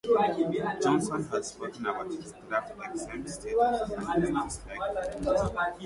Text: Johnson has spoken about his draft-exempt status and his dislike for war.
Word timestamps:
Johnson 0.81 1.23
has 1.29 1.49
spoken 1.49 1.85
about 1.85 2.07
his 2.07 2.33
draft-exempt 2.49 3.29
status 3.29 3.87
and 3.93 4.23
his 4.23 4.31
dislike 4.65 5.23
for 5.23 5.51
war. 5.53 5.73